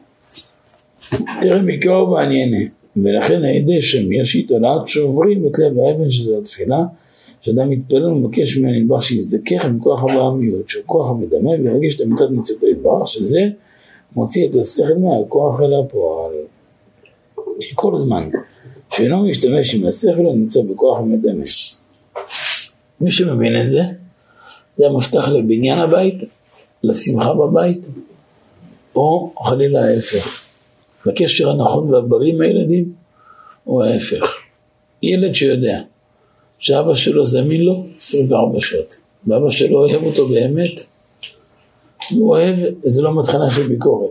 [1.40, 2.79] תראה מקרוב ועניינה.
[2.96, 6.84] ולכן הידי שם יש התעלת שוברים את לב האבן שזו התפילה,
[7.40, 12.30] שאדם מתפלל ומבקש ממנו נדבר שיזדכך עם כוח הבעמיות, שהוא כוח המדמה וירגיש את אמיתת
[12.30, 13.40] מצוותו יתברך, שזה
[14.16, 16.32] מוציא את השכל מהכוח אל הפועל.
[17.74, 18.28] כל הזמן,
[18.92, 21.44] שאינו משתמש עם השכל, הוא נמצא בכוח המדמה.
[23.00, 23.82] מי שמבין את זה,
[24.76, 26.14] זה המפתח לבניין הבית,
[26.82, 27.80] לשמחה בבית,
[28.96, 30.39] או חלילה ההפך.
[31.06, 32.92] לקשר הנכון והבריא עם הילדים,
[33.66, 34.36] או ההפך.
[35.02, 35.80] ילד שיודע
[36.58, 40.80] שאבא שלו זמין לו 24 שעות, ואבא שלו אוהב אותו באמת,
[42.10, 44.10] הוא אוהב, וזה לא מתחנה של ביקורת.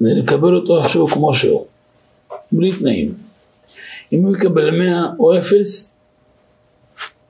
[0.00, 1.66] זה לקבל אותו עכשיו כמו שהוא,
[2.52, 3.14] בלי תנאים.
[4.12, 5.94] אם הוא יקבל 100 או 0,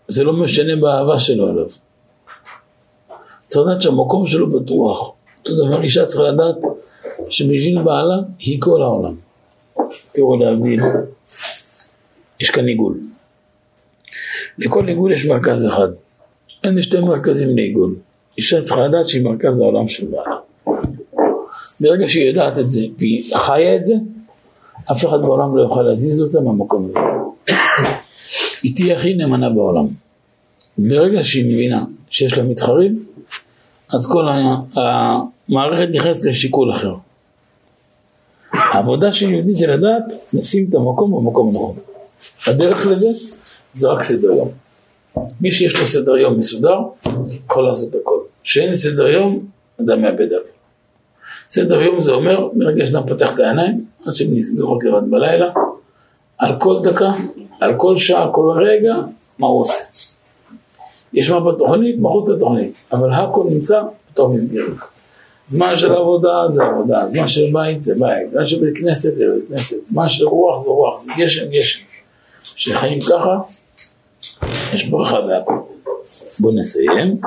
[0.09, 1.67] זה לא משנה באהבה שלו עליו.
[3.47, 5.11] צריך לדעת שהמקום שלו בטוח.
[5.39, 6.57] אותו דבר אישה צריכה לדעת
[7.31, 9.15] שבשביל בעלה היא כל העולם.
[10.13, 10.81] תראו להבין,
[12.41, 12.99] יש כאן עיגול.
[14.59, 15.89] לכל עיגול יש מרכז אחד.
[16.65, 17.95] אין שתי מרכזים לעיגול.
[18.39, 20.37] אישה צריכה לדעת שהיא מרכז העולם של בעלה.
[21.81, 23.95] ברגע שהיא יודעת את זה והיא חיה את זה,
[24.93, 27.01] אף אחד בעולם לא יוכל להזיז אותה מהמקום הזה.
[28.63, 29.87] היא תהיה הכי נאמנה בעולם.
[30.79, 33.05] ברגע שהיא מבינה שיש לה מתחרים,
[33.95, 34.29] אז כל
[34.75, 36.95] המערכת נכנסת לשיקול אחר.
[38.55, 41.77] העבודה של יהודי זה לדעת לשים את המקום במקום הנכון.
[42.47, 43.09] הדרך לזה
[43.75, 44.49] זה רק סדר יום.
[45.41, 46.79] מי שיש לו סדר יום מסודר,
[47.47, 48.19] יכול לעשות הכל.
[48.43, 49.47] כשאין סדר יום,
[49.81, 50.49] אדם מאבד הכל.
[51.49, 55.53] סדר יום זה אומר, מרגע שאדם פותח את העיניים, עד שהן נסגרות לבד בלילה,
[56.39, 57.11] על כל דקה,
[57.61, 58.95] על כל שעה, כל רגע,
[59.39, 59.85] מה הוא עושה.
[61.13, 64.94] יש מה בתוכנית, מחוץ לתוכנית, אבל הכל נמצא בתוך מסגרת.
[65.49, 69.25] זמן של עבודה זה עבודה, זמן של בית זה בית, זמן של בית כנסת זה
[69.35, 71.85] בית כנסת, זמן של רוח זה רוח, זה גשם גשם.
[72.55, 73.41] כשחיים ככה,
[74.75, 75.53] יש ברכה והכל.
[76.39, 77.21] בואו נסיים.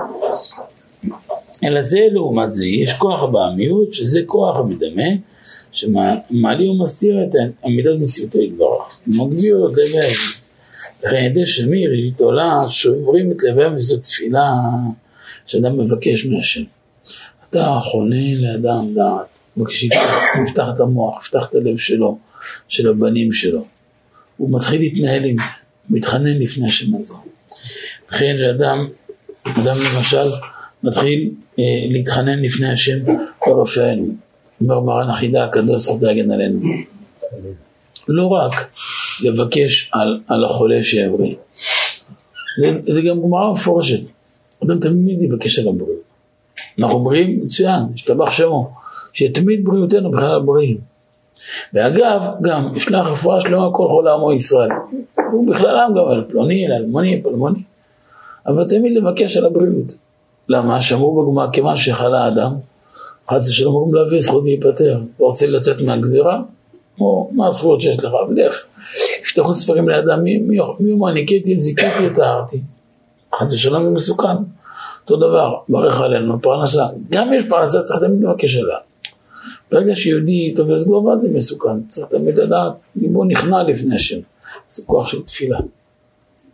[1.63, 5.03] אלא זה לעומת זה, יש כוח הבעמיות, שזה כוח המדמה,
[5.71, 8.99] שמעלי ומסתיר את עמידת מציאותו יתברך.
[9.08, 10.13] מגביר את לבב.
[11.03, 14.51] לכן ידי שמיר, ידית עולה, שוברים את לבב וזו תפילה
[15.45, 16.63] שאדם מבקש מהשם.
[17.49, 19.25] אתה חונה לאדם דעת,
[20.47, 22.17] יפתח את המוח, יפתח את הלב שלו,
[22.67, 23.65] של הבנים שלו.
[24.38, 25.49] הוא מתחיל להתנהל עם זה,
[25.89, 27.13] מתחנן לפני השם הזה.
[28.12, 28.88] לכן שאדם,
[29.43, 30.27] אדם למשל,
[30.83, 31.29] מתחיל
[31.60, 32.97] אה, להתחנן לפני השם
[33.47, 34.07] ורפאנו.
[34.62, 36.60] אומר מרן החידה הקדוש זכות להגן עלינו.
[38.07, 38.77] לא רק
[39.23, 41.36] לבקש על, על החולה שיבריא.
[42.62, 43.99] זה, זה גם גמרא מפורשת.
[44.63, 46.07] אדם תמיד יבקש על הבריאות.
[46.80, 48.72] אנחנו בריאים, מצוין, השתבח שמו,
[49.13, 50.78] שתמיד בריאותנו בכלל הבריאים.
[51.74, 54.70] ואגב, גם ישלח רפואה שלמה כל חולה עמו ישראל.
[55.32, 57.60] הוא בכללם גם על פלוני, על אלמוני, פלמוני.
[58.48, 59.96] אבל תמיד לבקש על הבריאות.
[60.50, 60.82] למה?
[60.82, 62.54] שמעו בגמרא, כיוון שחלה אדם,
[63.32, 65.02] חס ושלום אומרים להביא זכות להיפטר.
[65.16, 66.42] אתה רוצה לצאת מהגזירה?
[67.00, 68.12] או מה הזכויות שיש לך?
[68.24, 68.63] אז לך.
[69.22, 70.58] יפתחו ספרים לידם, מי
[70.92, 72.62] הוא מעניקתי, זיכיתי, טהרתי.
[73.36, 74.38] חס ושלום זה מסוכן.
[75.10, 76.84] אותו דבר, ברך עלינו, פרנסה.
[77.10, 78.78] גם יש פרנסה, צריך תמיד לבקש עליה.
[79.72, 84.20] ברגע שיהודי תופס גובה זה מסוכן, צריך תמיד לדעת, ליבו נכנע לפני השם.
[84.70, 85.58] זה כוח של תפילה.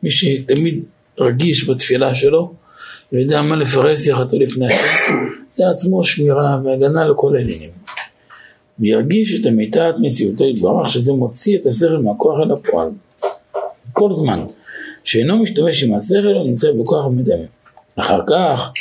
[0.03, 0.83] מי שתמיד
[1.19, 2.53] רגיש בתפילה שלו,
[3.11, 5.13] ויודע מה לפרס יחתו לפני השם,
[5.51, 7.69] זה עצמו שמירה והגנה לכל העניינים.
[8.79, 12.89] וירגיש את אמיתת מציאותו יתברך, שזה מוציא את השכל מהכוח אל הפועל.
[13.93, 14.45] כל זמן
[15.03, 17.45] שאינו משתמש עם השכל, הוא נמצא בכוח המדמה.
[17.95, 18.71] אחר כך,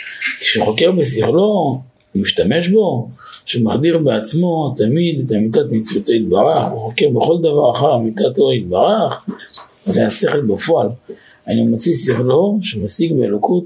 [0.40, 1.81] כשחוקר בשכלו,
[2.14, 3.09] משתמש בו,
[3.46, 9.27] שמחדיר בעצמו תמיד את אמיתת מציאותו יתברך, הוא חוקר בכל דבר אחר אמיתתו יתברך,
[9.87, 10.88] זה השכל בפועל.
[11.48, 13.64] אני מוציא שכלו שמשיג באלוקות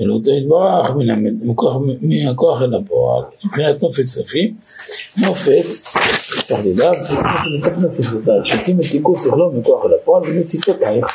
[0.00, 0.90] אלוקותו יתברך
[2.00, 4.54] מהכוח אל הפועל, מבחינת נופת צפי,
[5.16, 5.64] נופת,
[6.50, 6.96] כך לדעת,
[7.80, 11.06] נופת שפתותיו, שיוצאים את תיקות שכלו מכוח אל הפועל, וזה שפתותייך,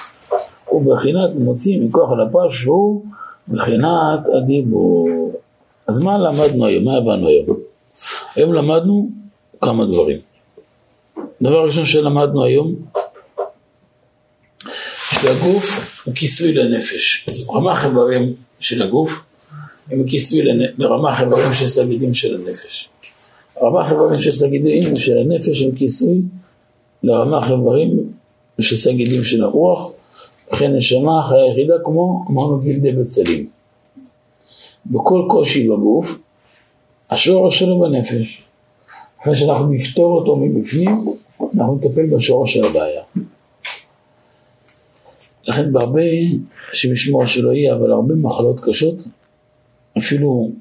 [0.71, 3.05] ובחינת מוציא מכוח אל הפועל שהוא
[3.47, 5.33] בחינת הדיבור.
[5.87, 6.83] אז מה למדנו היום?
[6.83, 7.47] מה הבנו היום?
[8.35, 9.09] היום למדנו
[9.61, 10.19] כמה דברים.
[11.41, 12.75] דבר ראשון שלמדנו היום,
[15.11, 17.25] שהגוף הוא כיסוי לנפש.
[17.49, 19.11] רמ"ח איברים של הגוף
[19.91, 20.41] הם כיסוי
[20.77, 22.89] לרמ"ח איברים של סגידים של הנפש.
[23.61, 26.21] רמ"ח איברים של סגידים של הנפש הם כיסוי
[27.03, 27.89] לרמ"ח איברים
[28.61, 29.91] של סגידים של הרוח,
[30.47, 33.49] וכן נשמה החיה היחידה כמו אמרנו גילדי בצלים.
[34.85, 36.17] בכל קושי בגוף,
[37.09, 38.49] השורש שלו בנפש.
[39.21, 41.05] אחרי שאנחנו נפתור אותו מבפנים,
[41.55, 43.01] אנחנו נטפל בשורש של הבעיה.
[45.47, 46.01] לכן בהרבה,
[46.71, 48.95] השם ישמור שלא יהיה, אבל הרבה מחלות קשות,
[49.97, 50.51] אפילו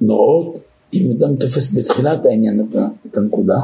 [0.00, 0.56] נוראות,
[0.94, 2.68] אם אדם תופס בתחילת העניין
[3.06, 3.58] את הנקודה,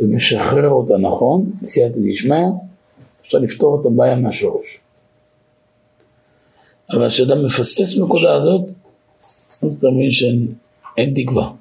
[0.00, 2.46] ומשחרר אותה נכון, בסייעתא דשמיא,
[3.26, 4.78] אפשר לפתור את הבעיה מהשורש.
[6.90, 8.70] אבל כשאדם מפספס בנקודה הזאת,
[9.62, 11.52] אז אתה מבין שאין תקווה.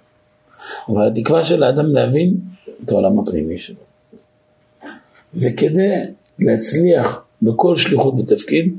[0.90, 2.38] אבל התקווה של האדם להבין
[2.84, 3.76] את העולם הפנימי שלו.
[5.34, 5.90] וכדי
[6.40, 8.78] להצליח בכל שליחות ותפקיד,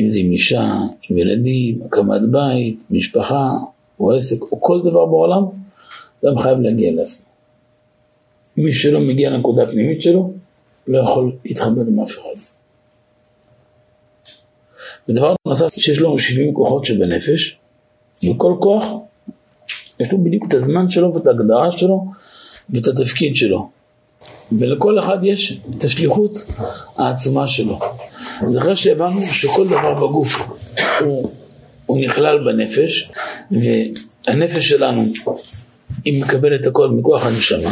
[0.00, 0.70] אם זה עם אישה,
[1.10, 3.50] עם ילדים, הקמת בית, משפחה,
[4.00, 5.42] או עסק, או כל דבר בעולם,
[6.24, 7.26] אדם חייב להגיע לעצמו.
[8.56, 10.32] מי שלא מגיע לנקודה הפנימית שלו,
[10.88, 12.40] לא יכול להתחבר עם אף אחד.
[15.08, 17.56] ודבר נוסף, שיש לנו 70 כוחות שבנפש,
[18.24, 18.84] וכל כוח,
[20.00, 22.04] יש לו בדיוק את הזמן שלו ואת ההגדרה שלו
[22.70, 23.68] ואת התפקיד שלו.
[24.52, 26.44] ולכל אחד יש את השליחות
[26.96, 27.78] העצומה שלו.
[28.40, 30.50] אז אחרי שהבנו שכל דבר בגוף
[31.00, 31.30] הוא,
[31.86, 33.10] הוא נכלל בנפש,
[33.50, 35.04] והנפש שלנו,
[36.04, 37.70] היא מקבלת הכל מכוח הנשמה,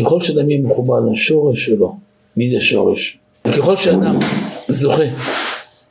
[0.00, 1.96] ככל יהיה מחובר לשורש שלו,
[2.36, 3.18] זה שורש?
[3.46, 4.18] וככל שאדם
[4.68, 5.04] זוכה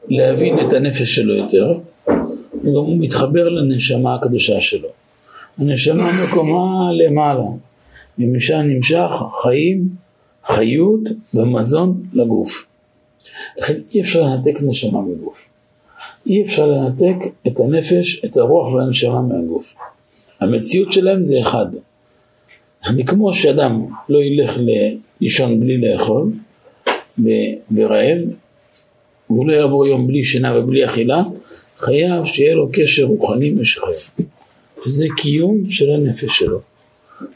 [0.08, 1.74] להבין את הנפש שלו יותר,
[2.64, 4.88] גם הוא מתחבר לנשמה הקדושה שלו.
[5.58, 7.46] הנשמה מקומה למעלה,
[8.20, 9.10] ומשם נמשך
[9.44, 9.90] חיים,
[10.48, 11.00] חיות
[11.34, 12.66] ומזון לגוף.
[13.58, 15.38] לכן אי אפשר לנתק נשמה מגוף.
[16.26, 17.16] אי אפשר לנתק
[17.48, 19.74] את הנפש, את הרוח והנשמה מהגוף.
[20.40, 21.66] המציאות שלהם זה אחד.
[22.86, 24.58] אני כמו שאדם לא ילך
[25.22, 26.32] לישון בלי לאכול
[27.76, 28.18] ורעב,
[29.30, 31.24] והוא לא יעבור יום בלי שינה ובלי אכילה,
[31.78, 33.92] חייב שיהיה לו קשר רוחני משחרר.
[34.86, 36.60] שזה קיום של הנפש שלו.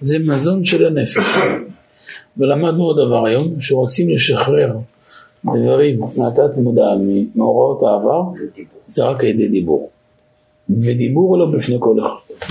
[0.02, 1.18] זה מזון של הנפש.
[2.38, 4.78] ולמדנו עוד דבר היום, שרוצים לשחרר
[5.46, 8.24] דברים מהתת מודע ממאורעות העבר,
[8.90, 9.90] זה רק על ידי דיבור.
[10.70, 12.46] ודיבור לא בפני כל אחד.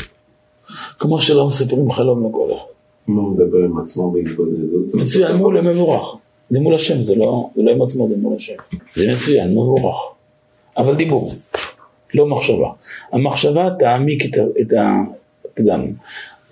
[0.99, 2.74] כמו שלא מספרים חלום לכל אחד.
[3.09, 4.95] אם הוא מדבר עם עצמו בהתבודדות?
[4.95, 6.17] מצוין, מול מבורך.
[6.51, 8.55] זה מול השם, זה לא, זה לא עם עצמו, זה מול השם.
[8.95, 9.97] זה מצוין, מבורך.
[10.77, 11.33] אבל דיבור,
[12.15, 12.69] לא מחשבה.
[13.13, 15.87] המחשבה תעמיק את, את הפגם.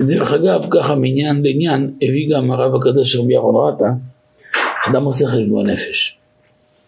[0.00, 3.90] דרך אגב, ככה מעניין לעניין, הביא גם הרב הקדוש רבי אהרון רטה,
[4.90, 6.18] אדם עושה חשבון נפש.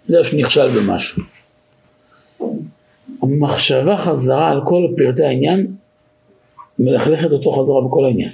[0.09, 1.23] יודע שהוא נכשל במשהו.
[3.23, 5.67] המחשבה חזרה על כל פרטי העניין,
[6.79, 8.31] מלכלכת אותו חזרה בכל העניין.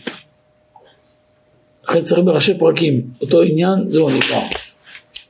[1.90, 4.42] לכן צריך בראשי פרקים, אותו עניין, זהו נגמר.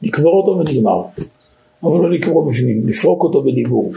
[0.03, 1.03] לקבור אותו ונגמר.
[1.83, 3.93] אבל לא לקרוא בפנים, לפרוק אותו בדיבור.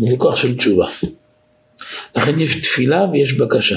[0.00, 0.86] וזה כוח של תשובה.
[2.16, 3.76] לכן יש תפילה ויש בקשה.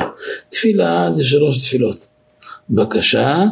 [0.49, 2.07] תפילה זה שלוש תפילות.
[2.69, 3.43] בקשה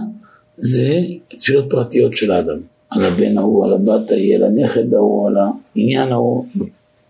[0.57, 0.93] זה
[1.27, 2.59] תפילות פרטיות של האדם.
[2.89, 6.45] על הבן ההוא, על הבת ההיא, על הנכד ההוא, על העניין ההוא.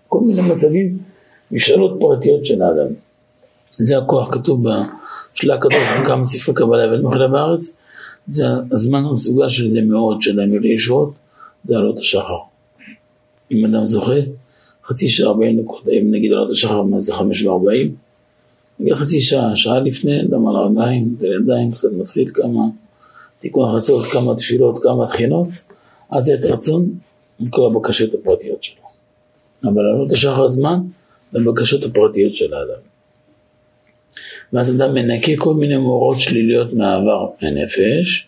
[0.07, 0.97] כל מיני מצבים,
[1.51, 2.87] משאלות פרטיות של האדם.
[3.71, 4.61] זה הכוח כתוב
[5.37, 7.77] בשלה הקדוש בכמה ספרי קבלה ולמחילה בארץ.
[8.27, 11.13] זה הזמן המסוגל של זה מאוד, של אמירי ישועות,
[11.65, 12.37] זה עלות השחר.
[13.51, 14.15] אם אדם זוכה,
[14.87, 17.95] חצי שעה ארבעים דקות, אם נגיד עלות השחר מה זה חמש וארבעים,
[18.79, 22.61] נגיד חצי שעה, שעה לפני, דם על הרגליים, ידיים, קצת מפליט כמה
[23.39, 25.47] תיקון החצות, כמה תפילות, כמה תחינות,
[26.09, 26.89] אז זה את רצון
[27.39, 28.83] עם כל הבקשות הפרטיות שלו.
[29.63, 30.79] אבל עלות השחר זמן
[31.33, 32.86] לבקשות הפרטיות של האדם.
[34.53, 38.27] ואז אדם מנקה כל מיני מאורות שליליות מהעבר מהנפש.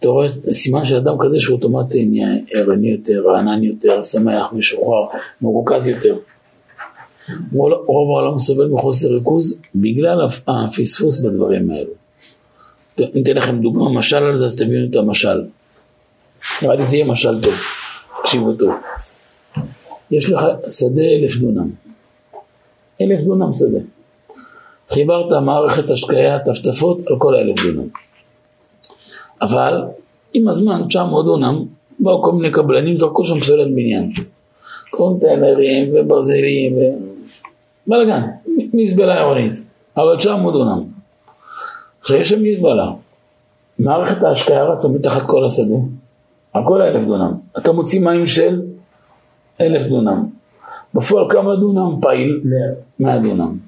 [0.00, 5.06] אתה רואה סימן של אדם כזה שהוא אוטומטי נהיה ערני יותר, רענן יותר, שמח, משוחרר,
[5.42, 6.16] מרוכז יותר.
[7.52, 11.90] רוב העולם סובל מחוסר ריכוז בגלל הפספוס בדברים האלו.
[13.00, 15.44] אני אתן לכם דוגמה, משל על זה, אז תבינו את המשל.
[16.62, 17.54] נראה לי זה יהיה משל טוב,
[18.22, 18.74] תקשיבו טוב.
[20.10, 20.40] יש לך
[20.70, 21.70] שדה אלף דונם.
[23.00, 23.78] אלף דונם שדה.
[24.88, 27.88] חיברת מערכת השקיה, טפטפות על כל האלף דונם.
[29.42, 29.82] אבל
[30.34, 31.64] עם הזמן, 900 דונם,
[32.00, 34.12] באו כל מיני קבלנים, זרקו שם פסולת בניין.
[34.90, 36.80] קונטיינרים וברזלים ו...
[37.86, 38.22] בלאגן,
[38.74, 39.52] מזבלה עירונית,
[39.96, 40.82] אבל 900 דונם.
[42.00, 42.90] עכשיו יש שם מזבלה,
[43.78, 45.76] מערכת ההשקיה רצה מתחת כל השדה,
[46.52, 47.32] על כל האלף דונם.
[47.58, 48.62] אתה מוציא מים של
[49.60, 50.26] אלף דונם.
[50.94, 52.40] בפועל כמה דונם פעיל?
[53.00, 53.67] 100 דונם.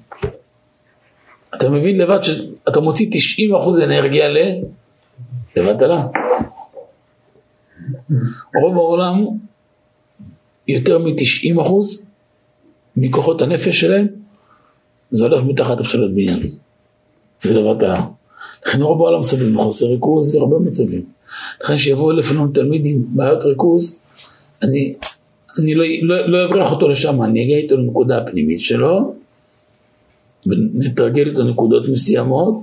[1.61, 3.09] אתה מבין לבד שאתה מוציא
[3.79, 4.37] 90% אנרגיה ל...
[5.57, 6.07] לבטלה.
[8.61, 9.25] רוב העולם,
[10.67, 11.71] יותר מ-90%
[12.97, 14.07] מכוחות הנפש שלהם,
[15.11, 16.39] זה הולך מתחת לפסולת בניין.
[17.41, 18.05] זה לבטלה.
[18.67, 21.05] לכן רוב העולם סביב מחוסר ריכוז והרבה מצבים.
[21.63, 24.05] לכן שיבואו לפנינו תלמיד עם בעיות ריכוז,
[24.63, 24.93] אני,
[25.59, 29.20] אני לא, לא, לא אבריח אותו לשם, אני אגיע איתו לנקודה הפנימית שלו,
[30.45, 32.55] ונתרגל איתו נקודות מסוימות,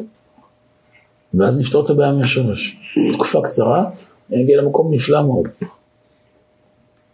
[1.34, 2.76] ואז נפתור את הבעיה מהשורש.
[3.12, 3.90] תקופה קצרה,
[4.30, 5.48] ונגיע למקום נפלא מאוד.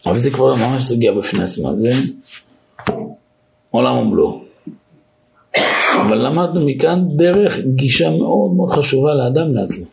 [0.07, 1.92] אבל זה כבר ממש סוגיה בפני עצמה, זה
[3.70, 4.44] עולם ומלואו.
[6.03, 9.87] אבל למדנו מכאן דרך גישה מאוד מאוד חשובה לאדם לעצמו.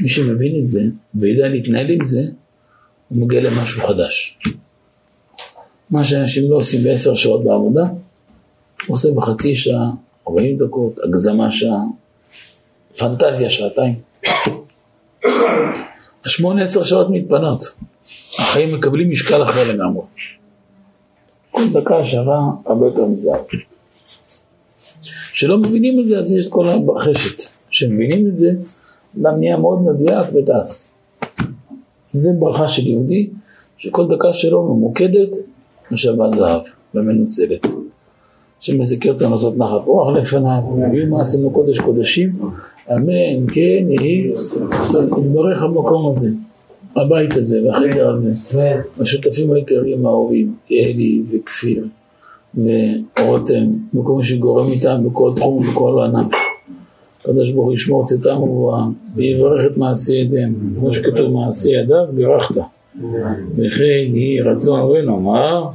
[0.00, 0.82] מי שמבין את זה
[1.14, 2.20] ויודע להתנהל עם זה,
[3.08, 4.38] הוא מגיע למשהו חדש.
[5.90, 7.84] מה שאנשים לא עושים בעשר שעות בעבודה,
[8.88, 9.90] עושה בחצי שעה,
[10.28, 11.82] 40 דקות, הגזמה שעה,
[12.98, 13.94] פנטזיה שעתיים.
[16.24, 17.74] השמונה עשר שעות מתפנות,
[18.38, 20.02] החיים מקבלים משקל אחר לגמרי.
[21.50, 23.40] כל דקה שווה הרבה יותר מזהב.
[25.32, 26.64] כשלא מבינים את זה, אז יש את כל
[26.96, 27.42] החשת.
[27.70, 28.50] כשמבינים את זה,
[29.20, 30.92] אדם נהיה מאוד מדויק וטס.
[32.14, 33.30] זה ברכה של יהודי,
[33.78, 35.36] שכל דקה שלו ממוקדת
[35.90, 36.62] משאבה זהב
[36.94, 37.66] ומנוצלת.
[38.60, 42.32] שמזכה אותנו לעשות נחת רוח לפניו, ויהיו מעשינו קודש קודשים,
[42.92, 44.32] אמן, כן, יהי,
[45.18, 46.30] יתברך המקום הזה,
[46.96, 48.32] הבית הזה והחדר הזה,
[49.00, 51.84] השותפים העיקריים האהובים, אלי וכפיר
[52.54, 56.32] ורותם, מקום שגורם איתם בכל תחום ובכל ענף.
[57.20, 62.54] הקדוש ברוך הוא ישמור צאתם ובואם, ויברך את מעשי ידיהם, כמו שכתוב מעשי ידיו, בירכת.
[63.56, 65.66] וכן יהי רצון ונאמר.